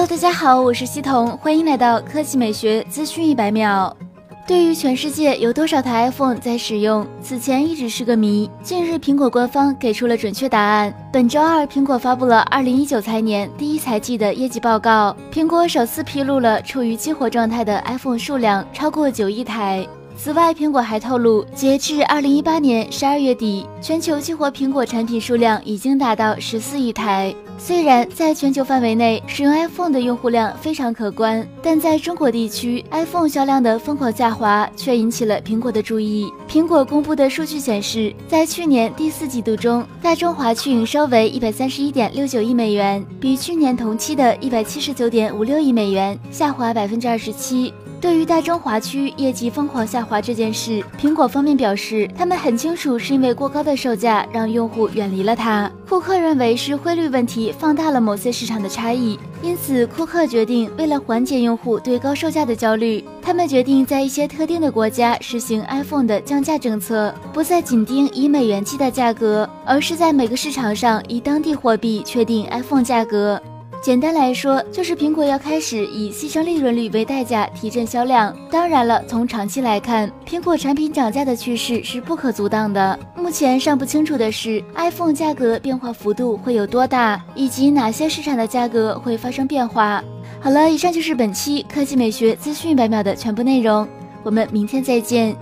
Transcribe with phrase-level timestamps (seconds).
[0.00, 3.94] Hello，大家好，我是西彤，欢迎来到科技美学资讯一百秒。
[4.46, 8.50] 对于全世界有多少台 iPhone 在使用，此前一直是个谜。
[8.62, 10.90] 近日，苹果官方给出了准确答案。
[11.12, 19.86] 本周二，苹果发布了2019财年第一财季的业绩报告，苹果首次披露了处于激活状态的 iPhone 数量超过九亿台。
[20.22, 27.34] 此外，苹果还透露，截至二零一八年十二月底，全球激活苹果产品数量已经达到十四亿台。
[27.56, 36.30] 虽然在全球范围内使用 iPhone 的用户量非常可观，但在中国地区，iPhone 销量的疯狂下滑却引起了苹果的注意。
[36.46, 47.72] 苹果公布的数据显示，在去年第四季度中，大中华区营收为一百三十一点六九亿美元，比去年同期的一百七十九点五六亿美元下滑百分之二十七。
[48.00, 55.70] 对于大中华区业绩疯狂下滑这件事，苹果方面表示，他们很清楚是因为过高的售价让用户远离了它。
[55.86, 73.38] 库克认为是汇率问题放大了某些市场的差异，因此库克决定为了缓解用户对高售价的焦虑，他们决定在一些特定的国家实行 iPhone 的降价政策，不再紧盯以美元计的价格，而是在每个市场上以当地货币确定 iPhone 价格。
[73.82, 78.36] 简单来说，就是苹果要开始以牺牲利润率为代价提振销量。
[78.50, 82.98] 当然了，从长期来看，苹果产品涨价的趋势是不可阻挡的。
[83.16, 90.04] 目前尚不清楚的是，iPhone 价格变化幅度会有多大，以及哪些市场的价格会发生变化。
[90.40, 93.88] 好了，以上就是本期科技美学资讯百秒的全部内容，
[94.22, 95.34] 我们明天再见。